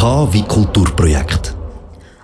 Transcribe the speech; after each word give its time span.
K 0.00 0.32
wie 0.32 0.40
Kulturprojekt. 0.40 1.54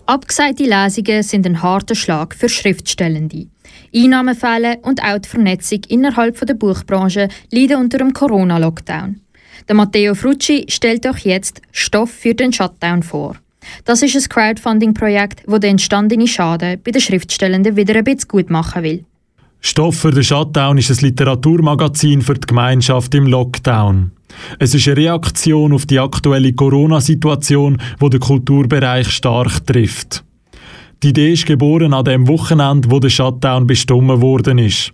Abgesagte 0.07 0.65
Lesungen 0.65 1.23
sind 1.23 1.45
ein 1.45 1.63
harter 1.63 1.95
Schlag 1.95 2.35
für 2.35 2.49
Schriftstellende. 2.49 3.49
Einnahmen 3.95 4.35
fehlen 4.35 4.79
und 4.81 5.03
auch 5.03 5.19
die 5.19 5.29
Vernetzung 5.29 5.81
innerhalb 5.89 6.41
der 6.41 6.55
Buchbranche 6.55 7.29
leiden 7.51 7.77
unter 7.77 7.99
dem 7.99 8.15
Corona-Lockdown. 8.15 9.21
Der 9.69 9.75
Matteo 9.75 10.15
Frucci 10.15 10.65
stellt 10.71 11.05
euch 11.05 11.27
jetzt 11.27 11.61
Stoff 11.71 12.11
für 12.11 12.35
den 12.35 12.51
Shutdown 12.51 13.03
vor. 13.03 13.37
Das 13.85 14.01
ist 14.01 14.17
ein 14.17 14.27
Crowdfunding-Projekt, 14.27 15.43
das 15.47 15.61
den 15.61 15.73
entstandenen 15.73 16.29
Schaden 16.29 16.81
bei 16.83 16.93
den 16.93 17.03
Schriftstellenden 17.03 17.77
wieder 17.77 17.97
ein 17.97 18.05
bisschen 18.05 18.29
gut 18.29 18.49
machen 18.49 18.85
will. 18.85 19.05
Stoff 19.61 19.97
für 19.97 20.11
den 20.11 20.23
Shutdown 20.23 20.79
ist 20.79 20.91
ein 20.91 21.05
Literaturmagazin 21.05 22.23
für 22.23 22.35
die 22.35 22.47
Gemeinschaft 22.47 23.15
im 23.15 23.27
Lockdown. 23.27 24.13
Es 24.59 24.75
ist 24.75 24.87
eine 24.87 24.97
Reaktion 24.97 25.73
auf 25.73 25.87
die 25.87 25.99
aktuelle 25.99 26.53
Corona-Situation, 26.53 27.79
wo 27.99 28.09
der 28.09 28.21
Kulturbereich 28.21 29.09
stark 29.09 29.67
trifft. 29.67 30.25
Die 31.03 31.09
Idee 31.09 31.33
ist 31.33 31.47
geboren 31.47 31.95
an 31.95 32.05
dem 32.05 32.29
Wochenende, 32.29 32.91
wo 32.91 33.01
der 33.01 33.11
Shutdown 33.11 33.67
bestimmt 33.67 34.21
worden 34.21 34.59
ist. 34.59 34.93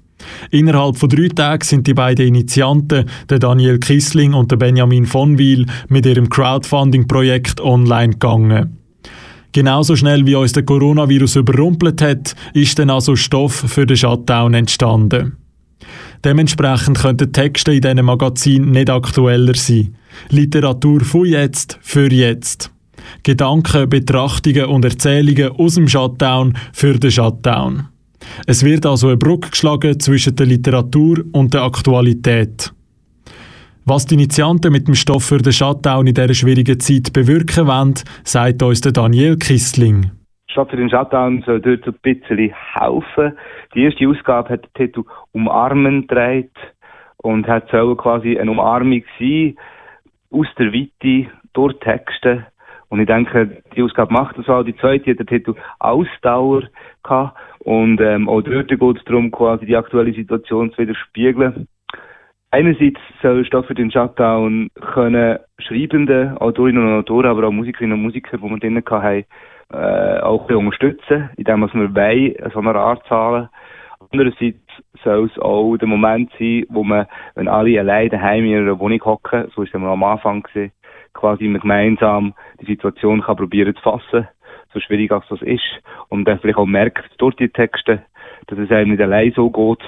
Innerhalb 0.50 0.96
von 0.96 1.08
drei 1.08 1.28
Tagen 1.28 1.64
sind 1.64 1.86
die 1.86 1.94
beiden 1.94 2.26
Initianten, 2.26 3.06
der 3.28 3.38
Daniel 3.38 3.78
Kissling 3.78 4.34
und 4.34 4.50
der 4.50 4.56
Benjamin 4.56 5.06
von 5.06 5.38
Wil, 5.38 5.66
mit 5.88 6.06
ihrem 6.06 6.28
Crowdfunding-Projekt 6.28 7.60
online 7.60 8.12
gegangen. 8.12 8.81
Genauso 9.52 9.96
schnell 9.96 10.26
wie 10.26 10.34
uns 10.34 10.52
der 10.52 10.62
Coronavirus 10.62 11.36
überrumpelt 11.36 12.00
hat, 12.00 12.34
ist 12.54 12.78
dann 12.78 12.90
also 12.90 13.16
Stoff 13.16 13.52
für 13.52 13.86
den 13.86 13.96
Shutdown 13.96 14.54
entstanden. 14.54 15.36
Dementsprechend 16.24 16.98
könnten 16.98 17.32
Texte 17.32 17.72
in 17.72 17.80
diesem 17.82 18.06
Magazin 18.06 18.70
nicht 18.70 18.88
aktueller 18.88 19.54
sein. 19.54 19.96
Literatur 20.30 21.00
von 21.00 21.26
jetzt 21.26 21.78
für 21.82 22.10
jetzt. 22.10 22.70
Gedanken, 23.24 23.88
Betrachtungen 23.88 24.66
und 24.66 24.84
Erzählungen 24.84 25.50
aus 25.50 25.74
dem 25.74 25.88
Shutdown 25.88 26.56
für 26.72 26.98
den 26.98 27.10
Shutdown. 27.10 27.88
Es 28.46 28.62
wird 28.62 28.86
also 28.86 29.08
eine 29.08 29.16
Brücke 29.16 29.50
geschlagen 29.50 29.98
zwischen 29.98 30.36
der 30.36 30.46
Literatur 30.46 31.24
und 31.32 31.52
der 31.54 31.62
Aktualität. 31.62 32.72
Was 33.84 34.06
die 34.06 34.14
Initianten 34.14 34.70
mit 34.70 34.86
dem 34.86 34.94
Stoff 34.94 35.24
für 35.24 35.38
den 35.38 35.52
Shutdown 35.52 36.06
in 36.06 36.14
dieser 36.14 36.34
schwierigen 36.34 36.78
Zeit 36.78 37.12
bewirken 37.12 37.66
wollen, 37.66 37.94
sagt 38.22 38.62
uns 38.62 38.80
Daniel 38.80 39.36
Kissling. 39.36 40.12
Statt 40.48 40.70
für 40.70 40.76
den 40.76 40.88
Shutdown 40.88 41.42
soll 41.44 41.60
dort 41.60 41.84
ein 41.88 41.94
bisschen 42.00 42.54
helfen. 42.74 43.32
Die 43.74 43.82
erste 43.82 44.06
Ausgabe 44.06 44.50
hat 44.50 44.62
den 44.62 44.72
Titel 44.74 45.02
Umarmen 45.32 46.06
dreht 46.06 46.52
und 47.16 47.48
hat 47.48 47.70
soll 47.70 47.96
quasi 47.96 48.38
eine 48.38 48.52
Umarmung 48.52 49.02
sein 49.18 49.56
aus 50.30 50.46
der 50.58 50.72
Weite 50.72 51.30
durch 51.52 51.76
Texte. 51.80 52.46
Und 52.88 53.00
ich 53.00 53.06
denke, 53.06 53.62
die 53.74 53.82
Ausgabe 53.82 54.12
macht 54.12 54.38
das 54.38 54.48
auch. 54.48 54.62
Die 54.62 54.76
zweite 54.76 55.10
hat 55.10 55.18
den 55.18 55.26
Titel 55.26 55.54
Ausdauer 55.80 56.62
gehabt. 57.02 57.36
Und 57.58 58.00
ähm, 58.00 58.28
auch 58.28 58.42
dort 58.42 58.68
geht 58.68 58.80
es 58.80 59.04
darum, 59.06 59.32
quasi 59.32 59.66
die 59.66 59.76
aktuelle 59.76 60.12
Situation 60.12 60.70
zu 60.70 60.78
widerspiegeln. 60.78 61.66
Einerseits 62.54 63.00
soll 63.22 63.46
Stoff 63.46 63.64
für 63.64 63.74
den 63.74 63.90
Shutdown 63.90 64.68
können 64.92 65.38
Schreibende, 65.58 66.36
Autorinnen 66.38 66.86
und 66.86 66.98
Autoren, 66.98 67.30
aber 67.30 67.48
auch 67.48 67.50
Musikerinnen 67.50 67.96
und 67.96 68.02
Musiker, 68.02 68.36
die 68.36 68.42
wir 68.42 68.58
drinnen 68.58 68.84
hatten, 68.84 69.24
äh, 69.72 70.20
auch 70.20 70.50
unterstützen, 70.50 71.30
indem 71.38 71.60
wir 71.60 71.94
wollen, 71.94 72.34
so 72.52 72.58
eine 72.58 72.74
Art 72.74 73.06
zahlen. 73.06 73.48
Andererseits 74.12 74.58
soll 75.02 75.30
es 75.32 75.38
auch 75.38 75.78
der 75.78 75.88
Moment 75.88 76.30
sein, 76.38 76.66
wo 76.68 76.84
man, 76.84 77.06
wenn 77.36 77.48
alle 77.48 77.80
allein 77.80 78.10
daheim 78.10 78.44
in 78.44 78.50
ihrer 78.50 78.78
Wohnung 78.78 79.02
hocken, 79.02 79.50
so 79.54 79.62
ist 79.62 79.70
es 79.70 79.74
am 79.74 80.04
Anfang 80.04 80.42
gewesen, 80.42 80.72
quasi 81.14 81.48
gemeinsam 81.48 82.34
die 82.60 82.66
Situation 82.66 83.22
kann 83.22 83.36
probieren 83.38 83.74
zu 83.74 83.80
fassen, 83.80 84.28
so 84.74 84.80
schwierig 84.80 85.10
als 85.10 85.26
das 85.30 85.40
ist, 85.40 85.80
und 86.10 86.26
dann 86.26 86.38
vielleicht 86.38 86.58
auch 86.58 86.66
merkt 86.66 87.14
durch 87.16 87.34
die 87.36 87.48
Texte, 87.48 88.02
dass 88.48 88.58
es 88.58 88.70
einem 88.70 88.90
nicht 88.90 89.00
allein 89.00 89.32
so 89.32 89.48
geht, 89.48 89.82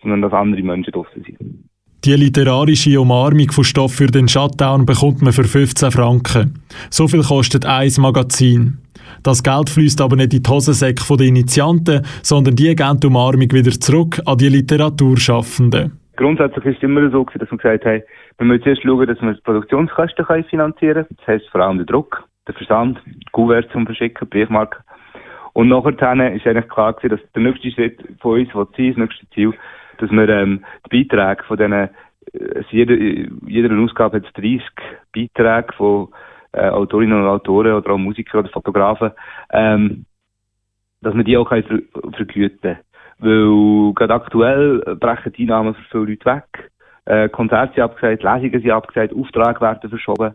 sondern 0.00 0.22
dass 0.22 0.32
andere 0.32 0.62
Menschen 0.62 0.92
draussen 0.92 1.22
sind. 1.22 1.68
Die 2.06 2.12
literarische 2.12 3.00
Umarmung 3.00 3.50
von 3.50 3.64
Stoff 3.64 3.94
für 3.94 4.06
den 4.06 4.28
Shutdown 4.28 4.86
bekommt 4.86 5.22
man 5.22 5.32
für 5.32 5.42
15 5.42 5.90
Franken. 5.90 6.54
So 6.88 7.08
viel 7.08 7.22
kostet 7.22 7.66
ein 7.66 7.90
Magazin. 7.98 8.78
Das 9.24 9.42
Geld 9.42 9.68
fließt 9.68 10.00
aber 10.00 10.14
nicht 10.14 10.32
in 10.32 10.40
die 10.40 10.48
Hosensäcke 10.48 11.02
der 11.16 11.26
Initianten, 11.26 12.06
sondern 12.22 12.54
die 12.54 12.76
geben 12.76 13.00
die 13.00 13.08
Umarmung 13.08 13.50
wieder 13.50 13.72
zurück 13.72 14.20
an 14.24 14.38
die 14.38 14.50
Literaturschaffenden. 14.50 15.98
Grundsätzlich 16.14 16.64
ist 16.66 16.76
es 16.76 16.82
immer 16.84 17.10
so, 17.10 17.26
dass 17.34 17.50
wir 17.50 17.58
gesagt 17.58 17.84
haben, 17.84 18.02
wir 18.38 18.46
müssen 18.46 18.62
zuerst 18.62 18.82
schauen, 18.84 19.06
dass 19.08 19.20
wir 19.20 19.34
die 19.34 19.40
Produktionskosten 19.40 20.44
finanzieren 20.48 20.94
können. 20.94 21.16
Das 21.18 21.26
heisst 21.26 21.48
vor 21.50 21.60
allem 21.60 21.78
der 21.78 21.86
Druck, 21.86 22.22
der 22.46 22.54
Versand, 22.54 23.00
Kuvert 23.32 23.68
zum 23.72 23.84
Verschicken, 23.84 24.28
Briefmarken. 24.28 24.78
Und 25.54 25.70
nachher 25.70 25.90
ist 26.32 26.46
eigentlich 26.46 26.68
klar 26.68 26.94
dass 27.02 27.20
der 27.34 27.42
nächste 27.42 27.72
Schritt 27.72 27.98
von 28.20 28.38
uns, 28.38 28.48
was 28.52 28.68
das 28.76 28.96
nächste 28.96 29.28
Ziel, 29.30 29.52
dass 29.98 30.10
wir 30.10 30.28
ähm, 30.28 30.64
die 30.90 31.04
Beiträge 31.04 31.44
von 31.44 31.56
diesen, 31.56 31.72
äh, 31.72 31.88
jeder, 32.70 32.94
jeder 33.46 33.78
Ausgabe 33.78 34.18
hat 34.18 34.36
30 34.36 34.62
Beiträge 35.14 35.72
von 35.76 36.08
äh, 36.52 36.68
Autorinnen 36.68 37.20
und 37.20 37.26
Autoren 37.26 37.72
oder 37.72 37.92
auch 37.92 37.98
Musiker 37.98 38.38
oder 38.40 38.48
Fotografen, 38.48 39.12
ähm, 39.52 40.04
dass 41.02 41.14
wir 41.14 41.24
die 41.24 41.36
auch 41.36 41.48
ver 41.48 41.62
vergüten 42.14 42.78
Weil 43.18 43.92
gerade 43.94 44.14
aktuell 44.14 44.96
brechen 44.96 45.32
die 45.32 45.42
Einnahmen 45.42 45.74
für 45.74 45.82
viele 45.90 46.04
Leute 46.12 46.26
weg. 46.26 46.70
Äh, 47.04 47.28
Konzerte 47.28 47.74
sind 47.74 47.84
abgesagt, 47.84 48.22
Lesungen 48.22 48.62
sind 48.62 48.70
abgesagt, 48.70 49.14
Aufträge 49.14 49.60
werden 49.60 49.90
verschoben. 49.90 50.34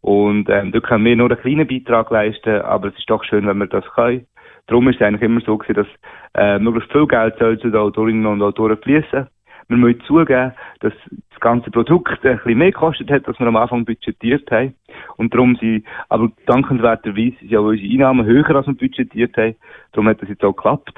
Und 0.00 0.48
ähm, 0.48 0.72
da 0.72 0.80
können 0.80 1.04
wir 1.04 1.16
nur 1.16 1.30
einen 1.30 1.40
kleinen 1.40 1.66
Beitrag 1.66 2.10
leisten, 2.10 2.60
aber 2.62 2.88
es 2.88 2.98
ist 2.98 3.10
doch 3.10 3.24
schön, 3.24 3.46
wenn 3.46 3.58
wir 3.58 3.66
das 3.66 3.84
können. 3.94 4.26
Darum 4.66 4.88
ist 4.88 4.96
es 4.96 5.02
eigentlich 5.02 5.22
immer 5.22 5.40
so 5.40 5.56
gewesen, 5.56 5.74
dass 5.74 5.86
äh, 6.34 6.58
möglichst 6.58 6.92
viel 6.92 7.06
Geld 7.06 7.36
soll 7.38 7.58
zu 7.58 7.70
den 7.70 7.80
Autorinnen 7.80 8.26
und 8.26 8.42
Autoren 8.42 8.78
fließen. 8.78 9.26
Wir 9.68 9.76
müssen 9.76 10.00
zugeben, 10.02 10.52
dass 10.80 10.92
das 11.30 11.40
ganze 11.40 11.70
Produkt 11.70 12.24
ein 12.24 12.36
bisschen 12.36 12.58
mehr 12.58 12.70
gekostet 12.70 13.10
hat, 13.10 13.26
als 13.26 13.38
wir 13.38 13.46
am 13.46 13.56
Anfang 13.56 13.84
budgetiert 13.84 14.48
haben. 14.50 14.74
Und 15.16 15.34
darum 15.34 15.56
sind, 15.56 15.84
aber 16.08 16.30
dankenswerterweise 16.46 17.36
sind 17.40 17.56
auch 17.56 17.64
unsere 17.64 17.92
Einnahmen 17.92 18.26
höher, 18.26 18.54
als 18.54 18.66
wir 18.66 18.74
budgetiert 18.74 19.36
haben. 19.36 19.56
Darum 19.92 20.08
hat 20.08 20.22
das 20.22 20.28
jetzt 20.28 20.44
auch 20.44 20.54
geklappt. 20.54 20.94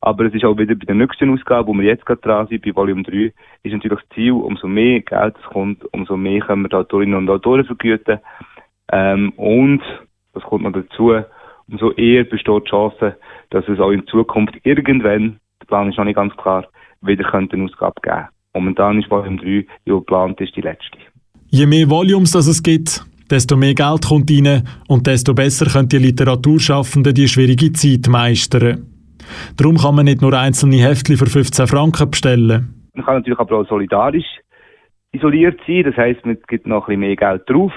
Aber 0.00 0.24
es 0.24 0.34
ist 0.34 0.44
auch 0.44 0.58
wieder 0.58 0.74
bei 0.74 0.84
der 0.84 0.96
nächsten 0.96 1.30
Ausgabe, 1.30 1.68
wo 1.68 1.74
wir 1.74 1.84
jetzt 1.84 2.04
gerade 2.06 2.20
dran 2.20 2.48
sind, 2.48 2.64
bei 2.64 2.74
Volume 2.74 3.04
3, 3.04 3.32
ist 3.62 3.72
natürlich 3.72 4.00
das 4.00 4.08
Ziel, 4.14 4.32
umso 4.32 4.66
mehr 4.66 5.00
Geld 5.00 5.36
es 5.38 5.44
kommt, 5.50 5.84
umso 5.92 6.16
mehr 6.16 6.40
können 6.40 6.62
wir 6.62 6.68
die 6.68 6.76
Autorinnen 6.76 7.14
und 7.14 7.30
Autoren 7.30 7.64
vergüten. 7.64 8.18
Ähm, 8.90 9.30
und, 9.36 9.80
das 10.34 10.42
kommt 10.42 10.64
noch 10.64 10.72
dazu, 10.72 11.22
umso 11.68 11.92
eher 11.92 12.24
besteht 12.24 12.64
die 12.66 12.70
Chance, 12.70 13.16
dass 13.50 13.68
es 13.68 13.80
auch 13.80 13.90
in 13.90 14.06
Zukunft 14.06 14.54
irgendwann, 14.64 15.38
der 15.60 15.66
Plan 15.66 15.90
ist 15.90 15.98
noch 15.98 16.04
nicht 16.04 16.16
ganz 16.16 16.36
klar, 16.36 16.66
wieder 17.00 17.32
eine 17.34 17.64
Ausgabe 17.64 18.00
geben 18.02 18.28
Momentan 18.54 19.00
ist 19.00 19.10
Volume 19.10 19.38
3, 19.38 19.44
die 19.46 19.66
geplant 19.90 20.40
ist, 20.40 20.54
die 20.56 20.60
letzte. 20.60 20.98
Je 21.48 21.66
mehr 21.66 21.88
Volumes 21.88 22.32
das 22.32 22.46
es 22.46 22.62
gibt, 22.62 23.04
desto 23.30 23.56
mehr 23.56 23.74
Geld 23.74 24.06
kommt 24.06 24.30
rein 24.30 24.68
und 24.88 25.06
desto 25.06 25.34
besser 25.34 25.66
können 25.66 25.88
die 25.88 25.98
Literaturschaffenden 25.98 27.14
die 27.14 27.28
schwierige 27.28 27.72
Zeit 27.72 28.08
meistern. 28.08 28.86
Darum 29.56 29.76
kann 29.78 29.94
man 29.94 30.04
nicht 30.04 30.20
nur 30.20 30.38
einzelne 30.38 30.76
Heftchen 30.76 31.16
für 31.16 31.26
15 31.26 31.66
Franken 31.66 32.10
bestellen. 32.10 32.90
Man 32.94 33.04
kann 33.04 33.16
natürlich 33.16 33.38
aber 33.38 33.58
auch 33.58 33.68
solidarisch 33.68 34.26
isoliert 35.12 35.60
sein, 35.66 35.84
das 35.84 35.96
heisst, 35.96 36.24
man 36.24 36.38
gibt 36.48 36.66
noch 36.66 36.88
ein 36.88 36.98
bisschen 36.98 37.00
mehr 37.00 37.16
Geld 37.16 37.42
drauf 37.48 37.72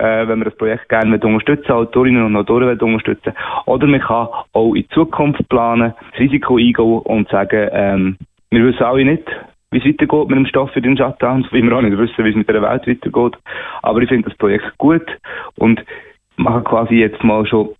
äh, 0.00 0.26
wenn 0.26 0.38
man 0.38 0.48
das 0.48 0.56
Projekt 0.56 0.88
gerne 0.88 1.18
unterstützen 1.18 1.72
Autorinnen 1.72 2.24
und 2.24 2.36
Autoren 2.36 2.78
unterstützen 2.78 3.34
Oder 3.66 3.86
man 3.86 4.00
kann 4.00 4.28
auch 4.52 4.74
in 4.74 4.88
Zukunft 4.90 5.46
planen, 5.48 5.92
das 6.12 6.20
Risiko 6.20 6.56
eingehen 6.56 7.00
und 7.00 7.28
sagen, 7.28 7.68
ähm, 7.72 8.16
wir 8.50 8.64
wissen 8.64 8.82
alle 8.82 9.04
nicht, 9.04 9.24
wie 9.70 9.78
es 9.78 9.84
weitergeht 9.84 10.28
mit 10.28 10.38
dem 10.38 10.46
Stoff 10.46 10.70
für 10.72 10.80
den 10.80 10.96
Shutdown, 10.96 11.46
wie 11.52 11.62
wir 11.62 11.76
auch 11.76 11.82
nicht 11.82 11.96
wissen, 11.96 12.24
wie 12.24 12.30
es 12.30 12.36
mit 12.36 12.48
der 12.48 12.62
Welt 12.62 12.86
weitergeht. 12.86 13.38
Aber 13.82 14.00
ich 14.00 14.08
finde 14.08 14.28
das 14.28 14.38
Projekt 14.38 14.66
gut 14.78 15.06
und 15.56 15.84
mache 16.36 16.62
quasi 16.62 16.94
jetzt 16.94 17.22
mal 17.22 17.46
schon 17.46 17.70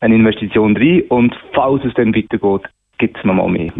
eine 0.00 0.14
Investition 0.14 0.76
rein 0.76 1.02
und 1.08 1.34
falls 1.54 1.84
es 1.84 1.94
dann 1.94 2.14
weitergeht, 2.14 2.70
gibt 2.98 3.18
es 3.18 3.24
noch 3.24 3.34
mal 3.34 3.48
mehr. 3.48 3.72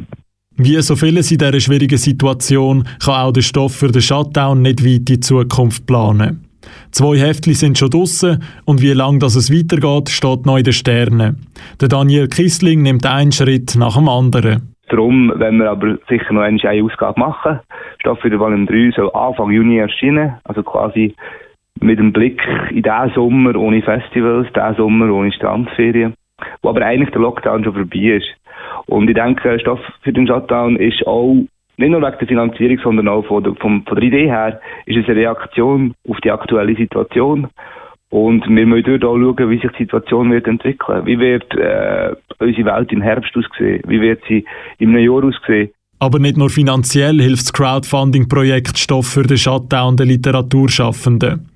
Wie 0.57 0.81
so 0.83 0.95
vieles 0.97 1.33
in 1.33 1.39
dieser 1.39 1.61
schwierigen 1.61 1.99
Situation 1.99 2.87
kann 3.05 3.27
auch 3.27 3.33
der 3.33 3.43
Stoff 3.43 3.75
für 3.75 3.91
den 3.91 4.03
Shutdown 4.03 4.63
nicht 4.63 4.85
weit 4.85 4.99
in 4.99 5.05
die 5.05 5.21
Zukunft 5.21 5.87
planen. 5.87 6.44
Zwei 6.91 7.17
Heftchen 7.17 7.55
sind 7.55 7.79
schon 7.79 7.91
draussen 7.91 8.43
und 8.65 8.83
wie 8.83 8.93
lange 8.93 9.19
das 9.19 9.35
es 9.37 9.53
weitergeht, 9.53 10.11
steht 10.11 10.47
noch 10.47 10.59
in 10.59 10.65
den 10.65 10.73
Sternen. 10.73 11.47
Der 11.81 11.89
Daniel 11.89 12.29
Kissling 12.29 12.83
nimmt 12.83 13.07
einen 13.07 13.33
Schritt 13.33 13.75
nach 13.77 13.97
dem 13.97 14.09
anderen. 14.09 14.75
Darum, 14.89 15.33
wenn 15.37 15.59
wir 15.59 15.71
aber 15.71 15.99
sicher 16.09 16.33
noch 16.33 16.43
eine 16.43 16.59
Ausgabe 16.85 17.19
machen, 17.19 17.61
Staffel 17.99 18.31
der 18.31 18.39
Volume 18.39 18.67
3 18.67 18.93
soll 18.95 19.11
Anfang 19.15 19.51
Juni 19.51 19.79
erscheinen, 19.79 20.35
also 20.45 20.63
quasi 20.63 21.15
mit 21.81 21.99
dem 21.99 22.13
Blick 22.13 22.41
in 22.71 22.83
diesen 22.83 23.13
Sommer 23.15 23.57
ohne 23.57 23.83
Festivals, 23.83 24.47
diesen 24.53 24.77
Sommer 24.77 25.13
ohne 25.13 25.33
Strandferien, 25.33 26.15
wo 26.63 26.69
aber 26.69 26.83
eigentlich 26.83 27.11
der 27.11 27.23
Lockdown 27.23 27.65
schon 27.65 27.75
vorbei 27.75 28.19
ist. 28.19 28.29
Und 28.87 29.09
ich 29.09 29.15
denke, 29.15 29.59
Stoff 29.59 29.81
für 30.03 30.13
den 30.13 30.27
Shutdown 30.27 30.77
ist 30.77 31.07
auch 31.07 31.37
nicht 31.77 31.91
nur 31.91 32.03
wegen 32.03 32.19
der 32.19 32.29
Finanzierung, 32.29 32.79
sondern 32.83 33.09
auch 33.09 33.27
von 33.27 33.43
der, 33.43 33.55
von, 33.57 33.83
von 33.85 33.95
der 33.97 34.05
Idee 34.05 34.27
her, 34.27 34.61
ist 34.87 34.99
es 34.99 35.07
eine 35.07 35.17
Reaktion 35.17 35.95
auf 36.09 36.21
die 36.21 36.31
aktuelle 36.31 36.77
Situation. 36.77 37.49
Und 38.11 38.47
wir 38.49 38.67
müssen 38.67 38.85
dort 38.85 39.05
auch 39.05 39.19
schauen, 39.19 39.51
wie 39.51 39.59
sich 39.59 39.73
die 39.73 39.85
Situation 39.85 40.31
wird 40.31 40.47
entwickeln. 40.47 41.05
Wie 41.05 41.19
wird 41.19 41.53
äh, 41.55 42.15
unsere 42.39 42.67
Welt 42.67 42.93
im 42.93 43.03
Herbst 43.03 43.33
aussehen? 43.37 43.83
Wie 43.89 44.01
wird 44.01 44.23
sie 44.29 44.45
im 44.79 44.91
einem 44.91 45.05
Jahr 45.05 45.25
aussehen? 45.25 45.71
Aber 45.99 46.19
nicht 46.19 46.37
nur 46.37 46.51
finanziell 46.51 47.21
hilft 47.21 47.45
das 47.45 47.53
Crowdfunding-Projekt 47.53 48.79
Stoff 48.79 49.07
für 49.07 49.23
den 49.23 49.37
Shutdown 49.37 49.97
der 49.97 50.07
Literaturschaffenden. 50.07 51.49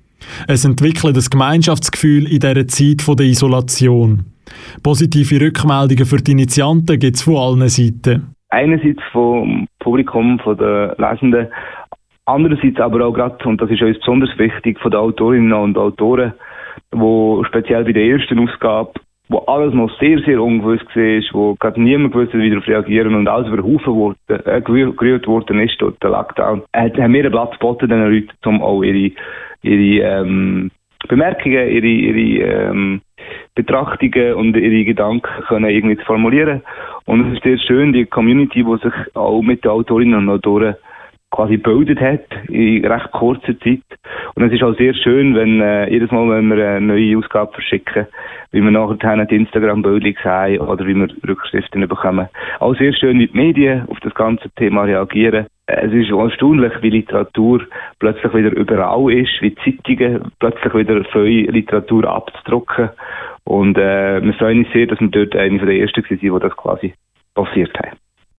Es 0.47 0.65
entwickelt 0.65 1.15
ein 1.15 1.23
Gemeinschaftsgefühl 1.29 2.25
in 2.25 2.39
dieser 2.39 2.67
Zeit 2.67 3.07
der 3.07 3.25
Isolation. 3.25 4.25
Positive 4.83 5.39
Rückmeldungen 5.39 6.05
für 6.05 6.17
die 6.17 6.31
Initianten 6.31 6.99
gibt 6.99 7.15
es 7.15 7.21
von 7.21 7.37
allen 7.37 7.69
Seiten. 7.69 8.33
Einerseits 8.49 9.01
vom 9.11 9.67
Publikum, 9.89 10.39
von 10.39 10.57
den 10.57 10.91
Lesenden, 10.97 11.47
andererseits 12.25 12.79
aber 12.79 13.05
auch 13.05 13.13
gerade, 13.13 13.37
und 13.47 13.59
das 13.61 13.69
ist 13.71 13.81
uns 13.81 13.99
besonders 13.99 14.37
wichtig, 14.37 14.79
von 14.79 14.91
den 14.91 14.99
Autorinnen 14.99 15.53
und 15.53 15.77
Autoren, 15.77 16.33
wo 16.91 17.43
speziell 17.43 17.83
bei 17.83 17.93
der 17.93 18.05
ersten 18.05 18.39
Ausgabe 18.39 18.93
wo 19.29 19.37
alles 19.45 19.73
noch 19.75 19.91
sehr, 19.99 20.19
sehr 20.21 20.41
ungewiss 20.41 20.81
war, 20.95 21.39
wo 21.39 21.55
gerade 21.55 21.81
niemand 21.81 22.15
wusste, 22.15 22.39
wie 22.39 22.49
darauf 22.49 22.67
reagieren 22.67 23.13
und 23.13 23.27
alles 23.27 23.47
über 23.47 23.63
Haufen 23.63 23.93
wurde, 23.93 24.17
äh, 24.27 24.59
gerührt 24.61 25.27
worden 25.27 25.59
ist 25.59 25.79
durch 25.79 25.95
den 25.99 26.11
Lockdown, 26.11 26.63
äh, 26.73 26.89
haben 26.89 27.13
wir 27.13 27.23
einen 27.23 27.31
Platz 27.31 27.51
geboten, 27.51 27.89
den 27.89 28.11
Leuten, 28.11 28.31
um 28.45 28.61
auch 28.63 28.81
ihre, 28.81 29.11
ihre 29.61 30.21
ähm, 30.21 30.71
Bemerkungen, 31.07 31.69
ihre, 31.69 31.85
ihre 31.85 32.69
ähm, 32.69 33.01
Betrachtungen 33.53 34.33
und 34.33 34.57
ihre 34.57 34.83
Gedanken 34.83 35.43
können 35.47 35.69
irgendwie 35.69 35.97
zu 35.97 36.05
formulieren. 36.05 36.61
Und 37.09 37.25
es 37.25 37.37
ist 37.37 37.43
sehr 37.43 37.57
schön, 37.57 37.91
die 37.91 38.05
Community, 38.05 38.63
die 38.63 38.77
sich 38.83 39.15
auch 39.15 39.41
mit 39.41 39.63
den 39.63 39.71
Autorinnen 39.71 40.13
und 40.13 40.29
Autoren 40.29 40.75
quasi 41.31 41.53
gebildet 41.57 41.99
hat 41.99 42.21
in 42.49 42.85
recht 42.85 43.11
kurzer 43.13 43.59
Zeit. 43.61 43.81
Und 44.35 44.43
es 44.43 44.53
ist 44.53 44.61
auch 44.61 44.77
sehr 44.77 44.93
schön, 44.93 45.33
wenn 45.33 45.59
äh, 45.59 45.89
jedes 45.89 46.11
Mal, 46.11 46.29
wenn 46.29 46.55
wir 46.55 46.69
eine 46.69 46.85
neue 46.85 47.17
Ausgabe 47.17 47.51
verschicken, 47.53 48.05
wie 48.51 48.61
wir 48.61 48.69
nachher 48.69 49.25
die 49.25 49.37
Instagram-Bilder 49.37 50.11
sehen 50.21 50.61
oder 50.61 50.85
wie 50.85 50.93
wir 50.93 51.07
Rückschriften 51.27 51.87
bekommen. 51.87 52.29
Auch 52.59 52.75
sehr 52.77 52.93
schön, 52.93 53.17
wie 53.17 53.25
die 53.25 53.37
Medien 53.37 53.89
auf 53.89 53.99
das 54.01 54.13
ganze 54.13 54.47
Thema 54.51 54.83
reagieren. 54.83 55.47
Es 55.65 55.91
ist 55.91 56.11
erstaunlich, 56.11 56.73
wie 56.81 56.91
Literatur 56.91 57.61
plötzlich 57.97 58.33
wieder 58.35 58.51
überall 58.55 59.11
ist, 59.11 59.41
wie 59.41 59.55
Zeitungen 59.55 60.31
plötzlich 60.39 60.75
wieder 60.75 61.03
viel 61.05 61.49
Literatur 61.49 62.05
abzudrucken. 62.05 62.89
Und 63.43 63.77
äh, 63.77 64.21
wir 64.21 64.33
freuen 64.33 64.65
uns 64.65 64.73
sehr, 64.73 64.87
dass 64.87 64.99
wir 64.99 65.07
dort 65.09 65.35
eine 65.35 65.59
der 65.59 65.79
ersten 65.79 66.03
waren, 66.03 66.19
die 66.19 66.39
das 66.39 66.55
quasi 66.55 66.93
passiert 67.33 67.77
haben. 67.79 67.97